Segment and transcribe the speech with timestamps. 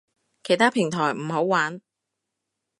[0.43, 1.79] 其他平台唔好玩